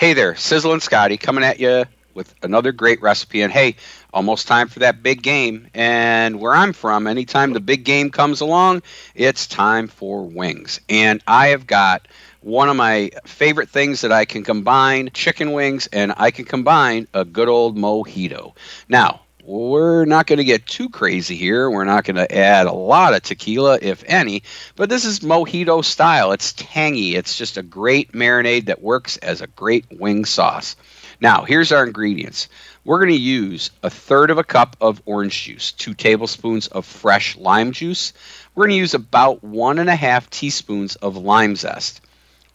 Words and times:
Hey 0.00 0.14
there, 0.14 0.32
Sizzlin 0.32 0.80
Scotty 0.80 1.18
coming 1.18 1.44
at 1.44 1.60
you 1.60 1.84
with 2.14 2.34
another 2.42 2.72
great 2.72 3.02
recipe. 3.02 3.42
And 3.42 3.52
hey, 3.52 3.76
almost 4.14 4.48
time 4.48 4.68
for 4.68 4.78
that 4.78 5.02
big 5.02 5.22
game. 5.22 5.68
And 5.74 6.40
where 6.40 6.54
I'm 6.54 6.72
from, 6.72 7.06
anytime 7.06 7.52
the 7.52 7.60
big 7.60 7.84
game 7.84 8.08
comes 8.08 8.40
along, 8.40 8.80
it's 9.14 9.46
time 9.46 9.88
for 9.88 10.24
wings. 10.24 10.80
And 10.88 11.22
I 11.26 11.48
have 11.48 11.66
got 11.66 12.08
one 12.40 12.70
of 12.70 12.76
my 12.76 13.10
favorite 13.26 13.68
things 13.68 14.00
that 14.00 14.10
I 14.10 14.24
can 14.24 14.42
combine 14.42 15.10
chicken 15.12 15.52
wings 15.52 15.86
and 15.92 16.14
I 16.16 16.30
can 16.30 16.46
combine 16.46 17.06
a 17.12 17.26
good 17.26 17.50
old 17.50 17.76
mojito. 17.76 18.56
Now, 18.88 19.20
we're 19.44 20.04
not 20.04 20.26
going 20.26 20.38
to 20.38 20.44
get 20.44 20.66
too 20.66 20.88
crazy 20.88 21.36
here. 21.36 21.70
We're 21.70 21.84
not 21.84 22.04
going 22.04 22.16
to 22.16 22.36
add 22.36 22.66
a 22.66 22.72
lot 22.72 23.14
of 23.14 23.22
tequila, 23.22 23.78
if 23.80 24.04
any, 24.06 24.42
but 24.76 24.88
this 24.88 25.04
is 25.04 25.20
mojito 25.20 25.84
style. 25.84 26.32
It's 26.32 26.52
tangy. 26.52 27.16
It's 27.16 27.36
just 27.36 27.56
a 27.56 27.62
great 27.62 28.12
marinade 28.12 28.66
that 28.66 28.82
works 28.82 29.16
as 29.18 29.40
a 29.40 29.46
great 29.48 29.86
wing 29.90 30.24
sauce. 30.24 30.76
Now, 31.20 31.44
here's 31.44 31.72
our 31.72 31.84
ingredients. 31.84 32.48
We're 32.84 32.98
going 32.98 33.10
to 33.10 33.16
use 33.16 33.70
a 33.82 33.90
third 33.90 34.30
of 34.30 34.38
a 34.38 34.44
cup 34.44 34.76
of 34.80 35.02
orange 35.04 35.44
juice, 35.44 35.72
two 35.72 35.94
tablespoons 35.94 36.66
of 36.68 36.86
fresh 36.86 37.36
lime 37.36 37.72
juice. 37.72 38.12
We're 38.54 38.64
going 38.64 38.76
to 38.76 38.80
use 38.80 38.94
about 38.94 39.44
one 39.44 39.78
and 39.78 39.90
a 39.90 39.96
half 39.96 40.30
teaspoons 40.30 40.96
of 40.96 41.16
lime 41.16 41.56
zest. 41.56 42.00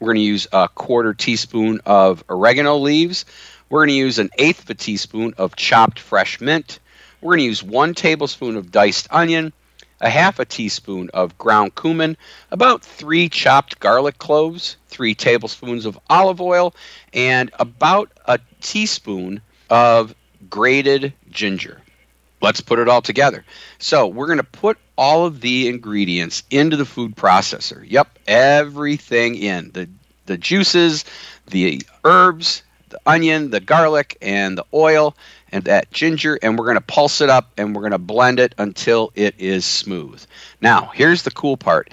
We're 0.06 0.14
going 0.14 0.24
to 0.24 0.28
use 0.28 0.48
a 0.54 0.70
quarter 0.70 1.16
teaspoon 1.16 1.82
of 1.84 2.24
oregano 2.30 2.78
leaves. 2.78 3.26
We're 3.72 3.80
going 3.80 3.90
to 3.90 3.96
use 3.96 4.20
an 4.20 4.30
eighth 4.38 4.62
of 4.62 4.70
a 4.70 4.76
teaspoon 4.76 5.34
of 5.40 5.56
chopped 5.56 6.00
fresh 6.00 6.40
mint. 6.40 6.78
We're 7.22 7.32
going 7.32 7.40
to 7.40 7.46
use 7.46 7.64
one 7.64 7.96
tablespoon 7.96 8.56
of 8.56 8.72
diced 8.72 9.08
onion, 9.10 9.52
a 10.02 10.10
half 10.12 10.38
a 10.38 10.46
teaspoon 10.46 11.10
of 11.16 11.36
ground 11.40 11.74
cumin, 11.74 12.18
about 12.52 12.84
three 12.84 13.30
chopped 13.30 13.80
garlic 13.80 14.20
cloves, 14.20 14.78
three 14.90 15.16
tablespoons 15.16 15.88
of 15.88 15.98
olive 16.08 16.40
oil, 16.40 16.76
and 17.12 17.50
about 17.58 18.12
a 18.26 18.38
teaspoon 18.62 19.42
of 19.72 20.14
grated 20.52 21.14
ginger. 21.32 21.82
Let's 22.46 22.62
put 22.62 22.78
it 22.78 22.88
all 22.88 23.02
together. 23.02 23.44
So, 23.80 24.06
we're 24.06 24.28
going 24.28 24.38
to 24.38 24.44
put 24.44 24.78
all 24.98 25.26
of 25.26 25.42
the 25.42 25.68
ingredients 25.68 26.44
into 26.52 26.78
the 26.78 26.86
food 26.86 27.16
processor. 27.16 27.84
Yep, 27.90 28.20
everything 28.28 29.34
in 29.34 29.72
the 29.74 29.90
the 30.28 30.38
juices, 30.38 31.06
the 31.48 31.82
herbs, 32.04 32.62
the 32.90 33.00
onion, 33.08 33.50
the 33.50 33.60
garlic, 33.60 34.16
and 34.22 34.60
the 34.60 34.66
oil 34.76 35.16
and 35.52 35.64
that 35.64 35.92
ginger, 35.92 36.38
and 36.44 36.58
we're 36.58 36.66
going 36.66 36.76
to 36.76 36.82
pulse 36.82 37.20
it 37.20 37.30
up 37.30 37.52
and 37.58 37.76
we're 37.76 37.82
going 37.82 37.92
to 37.92 37.98
blend 37.98 38.40
it 38.40 38.54
until 38.60 39.12
it 39.16 39.34
is 39.40 39.66
smooth. 39.66 40.24
Now, 40.62 40.92
here's 40.94 41.24
the 41.24 41.32
cool 41.32 41.58
part 41.58 41.90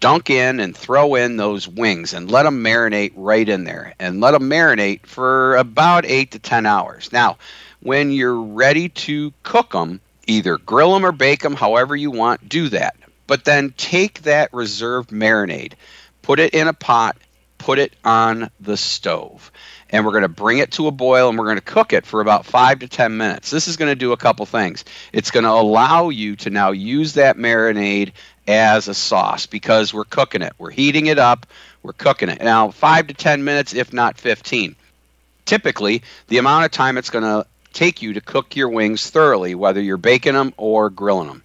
dunk 0.00 0.28
in 0.28 0.60
and 0.60 0.76
throw 0.76 1.14
in 1.14 1.38
those 1.38 1.66
wings 1.66 2.12
and 2.12 2.30
let 2.30 2.42
them 2.42 2.62
marinate 2.62 3.12
right 3.16 3.48
in 3.48 3.64
there 3.64 3.94
and 3.98 4.20
let 4.20 4.32
them 4.32 4.50
marinate 4.50 5.06
for 5.06 5.56
about 5.56 6.04
eight 6.04 6.30
to 6.30 6.38
10 6.38 6.66
hours. 6.66 7.10
Now, 7.10 7.38
when 7.84 8.10
you're 8.10 8.42
ready 8.42 8.88
to 8.88 9.32
cook 9.44 9.70
them, 9.70 10.00
either 10.26 10.58
grill 10.58 10.92
them 10.92 11.06
or 11.06 11.12
bake 11.12 11.42
them, 11.42 11.54
however 11.54 11.94
you 11.94 12.10
want, 12.10 12.48
do 12.48 12.68
that. 12.70 12.96
But 13.28 13.44
then 13.44 13.72
take 13.76 14.22
that 14.22 14.52
reserved 14.52 15.10
marinade, 15.10 15.74
put 16.22 16.40
it 16.40 16.52
in 16.52 16.66
a 16.66 16.72
pot, 16.72 17.16
put 17.58 17.78
it 17.78 17.94
on 18.04 18.50
the 18.60 18.76
stove 18.76 19.52
and 19.94 20.04
we're 20.04 20.10
going 20.10 20.22
to 20.22 20.28
bring 20.28 20.58
it 20.58 20.72
to 20.72 20.88
a 20.88 20.90
boil 20.90 21.28
and 21.28 21.38
we're 21.38 21.44
going 21.44 21.56
to 21.56 21.62
cook 21.62 21.92
it 21.92 22.04
for 22.04 22.20
about 22.20 22.44
five 22.44 22.80
to 22.80 22.88
ten 22.88 23.16
minutes. 23.16 23.50
This 23.50 23.68
is 23.68 23.76
going 23.76 23.92
to 23.92 23.94
do 23.94 24.10
a 24.10 24.16
couple 24.16 24.44
things. 24.44 24.84
It's 25.12 25.30
going 25.30 25.44
to 25.44 25.50
allow 25.50 26.08
you 26.08 26.34
to 26.34 26.50
now 26.50 26.72
use 26.72 27.14
that 27.14 27.36
marinade 27.36 28.10
as 28.48 28.88
a 28.88 28.94
sauce 28.94 29.46
because 29.46 29.94
we're 29.94 30.04
cooking 30.04 30.42
it. 30.42 30.52
We're 30.58 30.72
heating 30.72 31.06
it 31.06 31.20
up. 31.20 31.46
We're 31.84 31.92
cooking 31.92 32.28
it. 32.28 32.42
Now, 32.42 32.72
five 32.72 33.06
to 33.06 33.14
ten 33.14 33.44
minutes, 33.44 33.72
if 33.72 33.92
not 33.92 34.18
15. 34.18 34.74
Typically, 35.44 36.02
the 36.26 36.38
amount 36.38 36.64
of 36.64 36.72
time 36.72 36.98
it's 36.98 37.10
going 37.10 37.22
to 37.22 37.46
take 37.74 38.00
you 38.00 38.14
to 38.14 38.20
cook 38.20 38.56
your 38.56 38.68
wings 38.68 39.10
thoroughly, 39.10 39.54
whether 39.54 39.80
you're 39.80 39.96
baking 39.96 40.34
them 40.34 40.54
or 40.56 40.88
grilling 40.88 41.28
them. 41.28 41.42